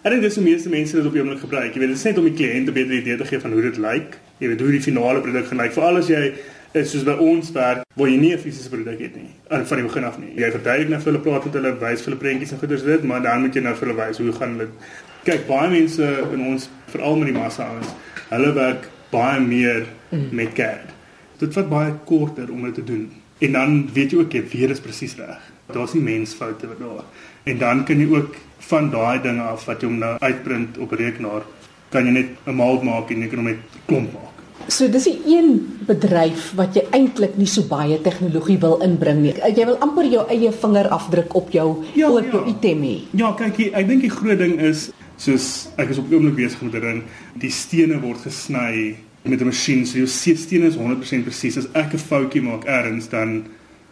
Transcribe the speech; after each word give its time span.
Ek 0.00 0.14
dink 0.14 0.22
dis 0.24 0.38
hoe 0.38 0.44
meeste 0.44 0.70
mense 0.72 0.96
dit 0.96 1.06
op 1.06 1.12
die 1.12 1.20
oomblik 1.20 1.42
gebruik. 1.42 1.74
Jy 1.74 1.80
weet, 1.82 1.90
dit 1.92 1.98
is 1.98 2.06
net 2.08 2.18
om 2.18 2.24
die 2.24 2.32
kliënt 2.32 2.68
'n 2.68 2.72
beter 2.72 2.94
idee 2.96 3.16
te 3.16 3.24
gee 3.24 3.40
van 3.40 3.52
hoe 3.52 3.62
dit 3.62 3.76
lyk. 3.76 4.16
Jy 4.38 4.48
weet 4.48 4.60
hoe 4.60 4.70
die 4.70 4.80
finale 4.80 5.20
produk 5.20 5.46
gaan 5.46 5.60
lyk. 5.60 5.72
Veral 5.72 5.96
as 5.96 6.08
jy 6.08 6.32
is 6.72 6.90
soos 6.90 7.04
by 7.04 7.16
ons 7.18 7.50
werk 7.52 7.82
waar 7.96 8.08
jy 8.08 8.16
nie 8.16 8.32
'n 8.32 8.38
fisiese 8.38 8.70
produk 8.70 8.98
het 8.98 9.14
nie 9.16 9.28
aan 9.48 9.66
van 9.66 9.76
die 9.76 9.86
begin 9.86 10.04
af 10.04 10.18
nie. 10.18 10.32
Jy 10.36 10.50
verduidelik 10.50 10.88
net 10.88 11.02
vir 11.02 11.12
hulle 11.12 11.22
praat 11.22 11.44
met 11.44 11.54
hulle, 11.54 11.72
wys 11.80 12.00
vir 12.00 12.12
hulle 12.12 12.20
prentjies 12.20 12.52
en 12.52 12.58
goeders 12.58 12.84
dit, 12.84 13.02
maar 13.04 13.22
dan 13.22 13.40
moet 13.40 13.54
jy 13.54 13.62
nou 13.62 13.74
vir 13.74 13.88
hulle 13.88 14.06
wys 14.06 14.18
hoe 14.18 14.32
gaan 14.32 14.50
hulle 14.56 14.68
kyk 15.24 15.46
baie 15.46 15.68
mense 15.70 16.06
in 16.32 16.40
ons 16.40 16.68
veral 16.86 17.16
met 17.16 17.28
die 17.28 17.36
massa 17.36 17.66
ouens, 17.68 17.90
hulle 18.30 18.52
werk 18.56 18.88
baie 19.10 19.40
meer 19.40 19.86
mm. 20.10 20.28
met 20.32 20.54
CAD. 20.56 20.94
Dit 21.38 21.52
vat 21.52 21.68
baie 21.68 21.92
korter 22.04 22.50
om 22.52 22.64
dit 22.64 22.74
te 22.74 22.84
doen. 22.84 23.10
En 23.40 23.52
dan 23.52 23.76
weet 23.92 24.12
jy 24.12 24.18
ook 24.20 24.34
jy 24.36 24.42
weer 24.52 24.70
is 24.70 24.82
presies 24.84 25.16
reg. 25.16 25.40
Daar's 25.72 25.94
nie 25.96 26.02
mensfoute 26.04 26.68
wat 26.68 26.80
daar. 26.82 27.04
En 27.48 27.58
dan 27.58 27.84
kan 27.88 28.00
jy 28.00 28.08
ook 28.12 28.36
van 28.70 28.90
daai 28.92 29.22
dinge 29.24 29.42
af 29.42 29.64
wat 29.64 29.80
jy 29.80 29.88
hom 29.88 29.98
nou 30.02 30.16
uitprint 30.20 30.76
op 30.78 30.92
rekenaar, 30.92 31.46
kan 31.90 32.04
jy 32.06 32.12
net 32.12 32.28
'n 32.46 32.54
mold 32.54 32.82
maak 32.82 33.10
en 33.10 33.22
jy 33.22 33.28
kan 33.28 33.38
hom 33.38 33.48
net 33.48 33.80
klomp 33.86 34.12
maak. 34.12 34.36
So 34.68 34.88
dis 34.88 35.08
'n 35.08 35.18
een 35.26 35.48
bedryf 35.86 36.52
wat 36.54 36.74
jy 36.74 36.84
eintlik 36.92 37.36
nie 37.36 37.46
so 37.46 37.62
baie 37.62 38.00
tegnologie 38.00 38.58
wil 38.58 38.80
inbring 38.82 39.22
nie. 39.22 39.34
Jy 39.56 39.64
wil 39.64 39.78
amper 39.78 40.04
jou 40.04 40.28
eie 40.28 40.52
vingerafdruk 40.52 41.34
op 41.34 41.50
jou 41.50 41.84
ja, 41.94 42.10
op 42.10 42.24
jou 42.32 42.44
ja. 42.44 42.50
item 42.50 42.82
hê. 42.82 42.98
Ja, 43.10 43.32
kyk 43.32 43.56
hier, 43.56 43.72
ek 43.74 43.88
dink 43.88 44.00
die 44.00 44.10
groot 44.10 44.38
ding 44.38 44.60
is 44.60 44.90
soos 45.16 45.68
ek 45.76 45.90
is 45.90 45.98
op 45.98 46.12
oomblik 46.12 46.34
besig 46.34 46.62
met 46.62 46.74
'n 46.74 46.80
ring, 46.80 47.02
die 47.34 47.50
stene 47.50 48.00
word 48.00 48.20
gesny 48.20 48.96
met 49.22 49.40
'n 49.40 49.44
masjien, 49.44 49.86
so 49.86 49.96
jou 49.96 50.06
stene 50.06 50.66
is 50.66 50.76
100% 50.76 51.24
presies. 51.24 51.56
As 51.56 51.68
ek 51.72 51.92
'n 51.92 51.98
foutjie 51.98 52.42
maak 52.42 52.64
ergens 52.64 53.08
dan 53.08 53.44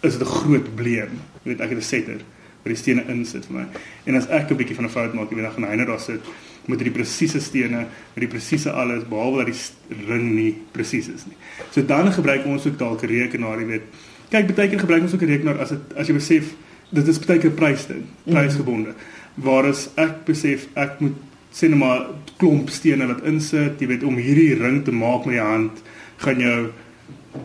is 0.00 0.18
dit 0.18 0.22
'n 0.22 0.30
groot 0.30 0.62
probleem. 0.62 1.10
Jy 1.42 1.50
weet 1.50 1.60
ek 1.60 1.68
het 1.68 1.78
'n 1.78 1.82
setter 1.82 2.20
waar 2.62 2.72
die 2.72 2.76
stene 2.76 3.04
insit 3.08 3.46
vir 3.46 3.54
my. 3.54 3.66
En 4.04 4.14
as 4.14 4.26
ek 4.28 4.50
'n 4.50 4.56
bietjie 4.56 4.74
van 4.74 4.84
'n 4.84 4.90
fout 4.90 5.14
maak, 5.14 5.30
jy 5.30 5.36
weet 5.36 5.44
dan 5.44 5.52
gaan 5.52 5.70
hy 5.70 5.76
net 5.76 5.86
daar 5.86 6.00
sit 6.00 6.20
met 6.66 6.78
die 6.78 6.90
presiese 6.90 7.40
stene, 7.40 7.86
met 8.14 8.22
die 8.24 8.28
presiese 8.28 8.70
alles 8.70 9.04
behalwe 9.08 9.44
dat 9.44 9.54
die 9.54 10.06
ring 10.06 10.34
nie 10.34 10.54
presies 10.72 11.08
is 11.08 11.26
nie. 11.26 11.36
So 11.70 11.84
dan 11.84 12.12
gebruik 12.12 12.44
ons 12.44 12.66
ook 12.66 12.78
dalk 12.78 13.02
'n 13.02 13.06
rekenaar, 13.06 13.60
jy 13.60 13.66
weet. 13.66 13.82
Kyk, 14.30 14.54
baie 14.54 14.68
keer 14.68 14.78
gebruik 14.78 15.02
ons 15.02 15.14
ook 15.14 15.22
'n 15.22 15.26
rekenaar 15.26 15.58
as 15.58 15.68
dit 15.68 15.80
as 15.96 16.06
jy 16.06 16.14
besef 16.14 16.54
dit 16.90 17.08
is 17.08 17.18
baie 17.18 17.38
keer 17.38 17.50
prysding, 17.50 18.04
prysgebonde. 18.24 18.94
Waar 19.34 19.66
as 19.66 19.88
ek 19.94 20.24
besef 20.24 20.66
ek 20.74 21.00
moet 21.00 21.14
sê 21.52 21.68
net 21.68 21.78
maar 21.78 22.06
klomp 22.38 22.70
stene 22.70 23.06
wat 23.06 23.24
insit, 23.26 23.80
jy 23.80 23.86
weet 23.86 24.04
om 24.06 24.16
hierdie 24.16 24.54
ring 24.54 24.84
te 24.84 24.92
maak 24.92 25.26
met 25.26 25.36
die 25.36 25.44
hand 25.44 25.82
gaan 26.24 26.40
jou 26.40 26.72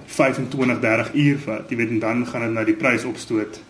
25 0.06 0.80
30 0.82 1.14
uur 1.14 1.38
vat. 1.46 1.70
Jy 1.70 1.78
weet 1.78 1.90
en 1.90 2.00
dan 2.00 2.26
gaan 2.28 2.42
dit 2.42 2.54
nou 2.54 2.66
die 2.66 2.80
prys 2.80 3.06
opstoot 3.06 3.62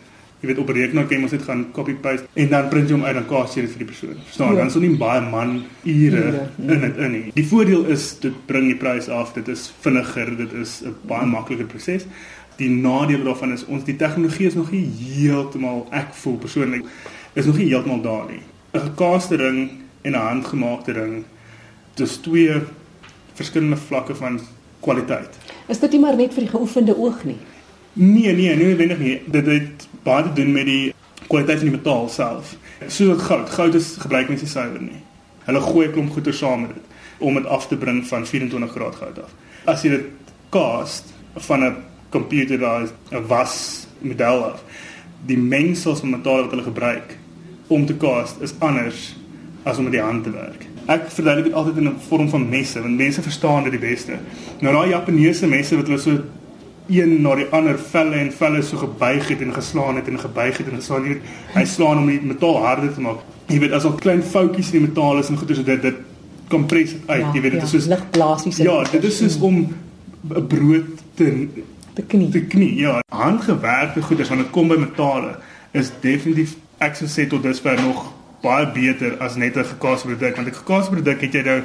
jy 0.45 0.51
weet 0.51 0.61
op 0.61 0.71
rekenaar 0.75 1.07
kan 1.09 1.17
jy 1.17 1.23
mos 1.23 1.33
net 1.33 1.45
gaan 1.47 1.63
copy 1.73 1.95
paste 2.01 2.27
en 2.37 2.49
dan 2.51 2.67
print 2.69 2.89
jy 2.89 2.97
hom 2.97 3.05
uit 3.07 3.17
en 3.17 3.27
kaas 3.29 3.55
jy 3.55 3.63
dit 3.65 3.73
vir 3.73 3.81
die 3.81 3.87
persoon. 3.89 4.15
Verstaan? 4.27 4.53
Ja. 4.53 4.59
Dan 4.59 4.71
is 4.71 4.77
nie 4.83 4.91
baie 5.01 5.21
man 5.25 5.53
ure 5.89 6.23
ja. 6.25 6.43
in 6.75 6.83
dit 6.85 6.99
in 7.07 7.13
nie. 7.15 7.23
Die 7.37 7.45
voordeel 7.49 7.85
is 7.95 8.07
dit 8.21 8.35
bring 8.49 8.67
die 8.69 8.77
prys 8.79 9.09
af. 9.09 9.33
Dit 9.37 9.49
is 9.51 9.67
vinniger, 9.83 10.33
dit 10.37 10.53
is 10.61 10.81
'n 10.85 10.93
baie 11.09 11.25
makliker 11.29 11.69
proses. 11.71 12.05
Die 12.59 12.69
nadeel 12.69 13.23
daarvan 13.23 13.53
is 13.53 13.65
ons 13.65 13.83
die 13.83 13.95
tegnologie 13.95 14.47
is 14.47 14.55
nog 14.55 14.71
nie 14.71 14.85
heeltemal 14.85 15.87
ek 15.91 16.13
voel 16.13 16.37
persoonlik 16.37 16.85
is 17.33 17.45
nog 17.45 17.57
nie 17.57 17.67
heeltemal 17.67 18.01
daar 18.01 18.29
nie. 18.29 18.43
'n 18.73 18.79
Gekaaste 18.79 19.35
ring 19.35 19.69
en 20.05 20.13
'n 20.13 20.27
handgemaakte 20.29 20.91
ring 20.91 21.23
dis 21.95 22.17
twee 22.17 22.61
verskillende 23.33 23.77
vlakke 23.77 24.15
van 24.15 24.39
kwaliteit. 24.79 25.37
Is 25.67 25.79
dit 25.79 25.91
nie 25.91 25.99
maar 25.99 26.15
net 26.15 26.33
vir 26.33 26.45
die 26.45 26.51
geoefende 26.51 26.97
oog 26.97 27.23
nie? 27.23 27.37
Nee, 27.93 28.33
nee, 28.35 28.55
nee, 28.55 28.75
weet 28.75 28.91
ek 28.91 28.99
nie. 28.99 29.21
Dit 29.31 29.45
het 29.45 29.87
baie 30.03 30.23
te 30.23 30.33
doen 30.33 30.51
met 30.51 30.65
die 30.65 30.93
kwaliteit 31.27 31.63
van 31.63 31.69
die 31.69 31.77
metaal 31.77 32.09
self. 32.09 32.55
So 32.87 33.15
goud, 33.15 33.49
goud 33.49 33.75
is 33.75 33.95
gebruik 34.03 34.29
mens 34.29 34.41
nie 34.41 34.51
suiwer 34.51 34.81
nie. 34.81 35.01
Hulle 35.45 35.61
gooi 35.61 35.87
'n 35.87 35.91
klomp 35.91 36.11
goeder 36.11 36.33
saam 36.33 36.61
met 36.61 36.73
dit 36.73 36.83
om 37.19 37.33
dit 37.33 37.45
af 37.45 37.67
te 37.67 37.77
bring 37.77 38.05
van 38.07 38.25
24 38.25 38.71
graad 38.71 38.95
goud 38.95 39.19
af. 39.23 39.31
As 39.65 39.81
jy 39.81 39.89
dit 39.89 40.05
cast 40.49 41.13
van 41.35 41.63
'n 41.63 41.75
computerized 42.09 42.93
'n 43.11 43.27
was 43.27 43.87
model 43.99 44.43
af, 44.43 44.63
die 45.25 45.37
mengsels 45.37 45.99
van 45.99 46.09
metaal 46.09 46.41
wat 46.41 46.49
hulle 46.49 46.63
gebruik 46.63 47.17
om 47.67 47.85
te 47.85 47.97
cast 47.97 48.41
is 48.41 48.53
anders 48.59 49.15
as 49.65 49.77
om 49.77 49.87
met 49.87 49.95
die 49.97 50.01
hand 50.01 50.23
te 50.23 50.31
werk. 50.31 50.65
Ek 50.85 51.07
verduidelik 51.09 51.49
dit 51.49 51.57
altyd 51.57 51.77
in 51.81 51.87
'n 51.89 51.99
vorm 52.07 52.29
van 52.29 52.49
messe, 52.49 52.81
want 52.81 52.97
mense 52.97 53.21
verstaan 53.21 53.63
dit 53.63 53.71
die 53.71 53.81
beste. 53.89 54.19
Nou 54.61 54.73
daai 54.73 54.89
Japaneese 54.89 55.47
messe 55.47 55.75
wat 55.75 55.87
hulle 55.87 55.99
so 55.99 56.19
een 56.87 57.21
na 57.21 57.35
die 57.35 57.47
ander 57.51 57.79
velle 57.79 58.15
en 58.15 58.31
velle 58.31 58.61
so 58.61 58.77
gebuig 58.77 59.27
het 59.27 59.41
en 59.41 59.53
geslaan 59.53 59.95
het 59.95 60.07
en 60.07 60.19
gebuig 60.19 60.57
het 60.57 60.67
en 60.67 60.75
geslaan 60.75 61.07
het. 61.07 61.17
Hy 61.53 61.65
slaan 61.65 61.97
om 61.97 62.07
die 62.07 62.21
metaal 62.21 62.57
harder 62.65 62.93
te 62.93 63.01
maak. 63.01 63.23
Jy 63.47 63.59
weet 63.59 63.71
as 63.71 63.85
al 63.85 63.93
klein 63.93 64.23
foutjies 64.23 64.71
in 64.73 64.79
die 64.79 64.87
metaal 64.87 65.19
is 65.19 65.29
en 65.29 65.37
goeie 65.37 65.55
so 65.55 65.63
dit 65.63 65.81
dit 65.81 65.95
kompres 66.47 66.95
uit. 67.05 67.21
Ja, 67.21 67.31
jy 67.33 67.41
weet 67.41 67.51
dit 67.51 67.61
ja, 67.61 67.65
is 67.65 67.71
soos 67.71 67.87
ligblaasies. 67.87 68.57
Ja, 68.57 68.83
dit 68.91 69.03
is 69.03 69.17
soos 69.17 69.39
om 69.39 69.67
'n 70.29 70.47
brood 70.47 71.01
te 71.15 71.47
te 71.93 72.01
knie. 72.01 72.29
Te 72.29 72.41
knie. 72.41 72.75
Ja, 72.75 73.01
handgewerkte 73.09 74.01
goeders 74.01 74.29
wanneer 74.29 74.45
dit 74.45 74.53
kom 74.53 74.67
by 74.67 74.75
metale 74.75 75.37
is 75.71 75.91
definitief 76.01 76.55
ek 76.77 76.95
sou 76.95 77.07
sê 77.07 77.27
tot 77.29 77.43
dusver 77.43 77.79
nog 77.81 78.11
baie 78.45 78.69
beter 78.75 79.17
as 79.25 79.35
net 79.35 79.57
'n 79.57 79.65
gekaasde 79.73 80.07
produk 80.07 80.35
want 80.35 80.47
'n 80.47 80.61
gekaasde 80.61 80.91
produk 80.95 81.21
het 81.21 81.33
jy 81.33 81.43
nou 81.43 81.59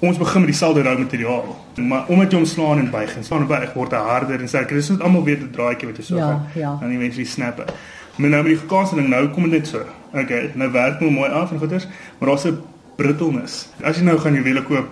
ons 0.00 0.18
begin 0.18 0.40
met 0.40 0.50
dieselfde 0.50 0.82
rou 0.82 0.98
materiaal. 0.98 1.56
Maar 1.76 2.04
omdat 2.08 2.30
jy 2.32 2.38
hom 2.38 2.46
slaan 2.46 2.78
en 2.78 2.90
buig 2.90 3.16
en 3.16 3.24
slaan 3.24 3.40
en 3.40 3.46
buig 3.46 3.72
word 3.72 3.92
hy 3.92 3.98
harder 3.98 4.40
en 4.40 4.48
sterker. 4.48 4.76
Dis 4.76 4.88
net 4.88 5.00
almal 5.00 5.24
weet 5.24 5.42
'n 5.42 5.50
draaitjie 5.52 5.88
wat 5.88 5.96
jy 5.96 6.04
so 6.04 6.16
ja, 6.16 6.26
gaan. 6.26 6.46
Ja. 6.54 6.76
Dan 6.80 6.88
die 6.88 6.98
mense 6.98 7.24
snap. 7.24 7.56
Maar 8.16 8.28
nou 8.28 8.42
met 8.42 8.52
die 8.52 8.60
gekaasde 8.60 9.00
nou 9.00 9.28
kom 9.28 9.42
dit 9.42 9.52
net 9.52 9.66
so. 9.66 9.84
Okay, 10.12 10.50
nou 10.54 10.70
werk 10.72 10.98
hom 10.98 11.14
mooi 11.14 11.30
af 11.30 11.52
en 11.52 11.58
goeders, 11.58 11.86
maar 12.18 12.28
daar's 12.28 12.44
'n 12.44 12.58
brittelness. 12.96 13.68
As 13.82 13.96
jy 13.96 14.04
nou 14.04 14.18
gaan 14.18 14.34
jy 14.34 14.42
wiele 14.42 14.62
koop 14.62 14.88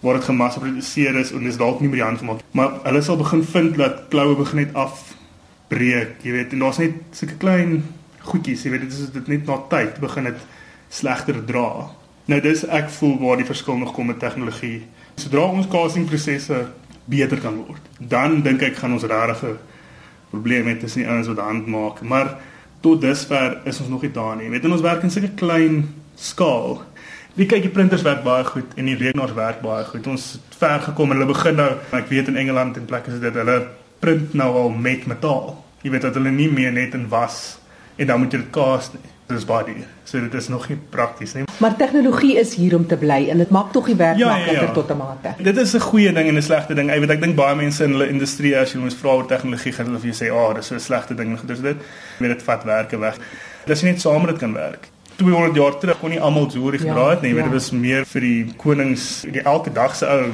waar 0.00 0.14
dit 0.14 0.24
gemassa 0.24 0.60
produseer 0.60 1.16
is 1.18 1.32
en 1.32 1.44
dis 1.44 1.56
dalk 1.56 1.80
nie 1.80 1.88
met 1.88 1.98
die 1.98 2.06
hand 2.06 2.18
gemaak, 2.18 2.42
maar 2.50 2.76
hulle 2.82 3.02
sal 3.02 3.16
begin 3.16 3.42
vind 3.44 3.76
dat 3.76 4.04
kloue 4.12 4.36
begin 4.36 4.62
net 4.62 4.74
afbreek, 4.78 6.22
jy 6.22 6.32
weet, 6.32 6.52
en 6.52 6.58
daar's 6.58 6.78
net 6.78 6.92
sulke 7.10 7.34
klein 7.42 7.82
goedjies, 8.28 8.62
jy 8.62 8.70
weet, 8.70 8.86
dit 8.86 8.92
is 8.92 9.10
dit 9.14 9.28
net 9.28 9.46
na 9.46 9.58
tyd 9.72 9.98
begin 10.02 10.30
dit 10.30 10.46
slegter 10.88 11.44
dra. 11.44 11.88
Nou 12.28 12.40
dis 12.44 12.64
ek 12.68 12.90
voel 12.92 13.16
waar 13.22 13.40
die 13.40 13.48
verskil 13.48 13.78
nog 13.80 13.94
kom 13.96 14.10
met 14.10 14.20
tegnologie. 14.20 14.82
Sodra 15.16 15.46
ons 15.48 15.68
castingprosesse 15.70 16.66
beter 17.08 17.40
kan 17.40 17.56
word, 17.64 17.84
dan 17.98 18.42
dink 18.44 18.62
ek 18.66 18.76
gaan 18.82 18.92
ons 18.92 19.06
regtig 19.08 19.56
probleme 20.28 20.74
hê 20.74 20.76
tussen 20.76 21.02
die 21.02 21.08
ouens 21.08 21.30
wat 21.30 21.40
hand 21.40 21.70
maak, 21.72 22.02
maar 22.04 22.34
tot 22.84 23.00
dusver 23.00 23.56
is 23.64 23.80
ons 23.80 23.88
nog 23.88 24.04
nie 24.04 24.12
daar 24.12 24.36
nie. 24.36 24.50
Weet 24.52 24.66
jy 24.66 24.74
ons 24.76 24.84
werk 24.84 25.06
in 25.06 25.12
sulke 25.14 25.32
klein 25.40 25.80
skaal. 26.20 26.82
Wie 27.38 27.48
kyk 27.48 27.64
die 27.64 27.72
printers 27.72 28.04
werk 28.04 28.20
baie 28.26 28.44
goed 28.44 28.76
en 28.76 28.90
die 28.90 28.98
rekenaars 28.98 29.32
werk 29.38 29.62
baie 29.64 29.86
goed. 29.88 30.06
Ons 30.10 30.34
het 30.36 30.58
ver 30.60 30.84
gekom 30.90 31.14
en 31.14 31.20
hulle 31.20 31.32
begin 31.32 31.56
nou, 31.58 31.70
ek 31.96 32.10
weet 32.12 32.28
in 32.28 32.36
Engeland 32.44 32.76
en 32.76 32.88
plekke 32.90 33.14
is 33.14 33.22
dit 33.24 33.40
hulle 33.40 33.60
print 34.04 34.36
nou 34.36 34.50
al 34.66 34.74
met 34.74 35.08
metaal. 35.08 35.54
Jy 35.82 35.94
weet 35.94 36.10
dat 36.10 36.18
hulle 36.18 36.34
nie 36.34 36.50
meer 36.52 36.74
net 36.76 36.98
in 36.98 37.08
was 37.08 37.56
en 37.96 38.10
dan 38.10 38.20
moet 38.20 38.34
jy 38.34 38.44
dit 38.44 38.52
cast 38.54 38.98
nie 38.98 39.17
dis 39.28 39.44
baie 39.44 39.64
duur. 39.64 39.86
So 40.08 40.20
dit 40.20 40.34
is 40.34 40.48
nog 40.48 40.68
nie 40.68 40.78
prakties 40.90 41.34
nie. 41.36 41.44
Maar 41.60 41.76
tegnologie 41.76 42.36
is 42.40 42.54
hier 42.54 42.76
om 42.76 42.86
te 42.86 42.96
bly 42.96 43.26
en 43.32 43.42
dit 43.42 43.50
maak 43.52 43.72
tog 43.72 43.86
die 43.90 43.96
werk 43.98 44.18
ja, 44.20 44.30
makliker 44.32 44.62
ja, 44.62 44.68
ja. 44.68 44.72
tot 44.72 44.90
'n 44.90 44.96
mate. 44.96 45.34
Dit 45.42 45.56
is 45.56 45.74
'n 45.74 45.80
goeie 45.80 46.12
ding 46.12 46.28
en 46.28 46.36
'n 46.36 46.42
slegte 46.42 46.74
ding. 46.74 46.90
Ek 46.90 47.00
weet 47.00 47.10
ek 47.10 47.20
dink 47.20 47.36
baie 47.36 47.54
mense 47.56 47.84
in 47.84 47.90
hulle 47.90 48.08
industrie 48.08 48.56
as 48.56 48.72
jy 48.72 48.80
ons 48.80 48.94
vra 48.94 49.10
oor 49.10 49.26
tegnologie 49.26 49.72
gaan 49.72 49.86
hulle 49.86 49.98
vir 49.98 50.12
jou 50.12 50.24
sê, 50.24 50.32
"Ag, 50.32 50.48
oh, 50.50 50.54
dis 50.54 50.66
so 50.66 50.74
'n 50.74 50.80
slegte 50.80 51.14
ding." 51.14 51.40
Dis 51.46 51.60
dit. 51.60 51.76
Weet 52.18 52.30
dit 52.30 52.42
vat 52.42 52.64
werke 52.64 52.98
weg. 52.98 53.18
Dis 53.66 53.82
nie 53.82 53.92
net 53.92 54.00
saam 54.00 54.22
met 54.22 54.30
dit 54.30 54.38
kan 54.38 54.52
werk. 54.52 54.88
200 55.16 55.54
jaar 55.54 55.78
terug 55.78 55.98
kon 55.98 56.10
nie 56.10 56.20
almal 56.20 56.46
jewelry 56.46 56.78
gedra 56.78 57.04
ja, 57.04 57.10
het 57.10 57.22
nie. 57.22 57.32
Ja, 57.34 57.36
ja. 57.36 57.42
Dit 57.42 57.52
was 57.52 57.70
meer 57.70 58.04
vir 58.06 58.20
die 58.20 58.52
konings, 58.56 59.24
die 59.26 59.42
elke 59.42 59.72
dag 59.72 59.96
se 59.96 60.06
ou 60.06 60.30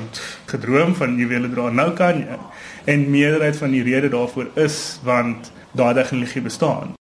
gedroom 0.51 0.95
van 0.95 1.17
juwele 1.17 1.49
dra. 1.49 1.71
Nou 1.71 1.91
kan 1.97 2.21
jy. 2.21 2.39
En 2.85 3.11
meerderheid 3.11 3.57
van 3.57 3.71
die 3.71 3.83
rede 3.83 4.11
daarvoor 4.13 4.51
is 4.61 4.99
want 5.03 5.51
daai 5.73 5.95
tegnologie 5.95 6.43
bestaan. 6.45 6.93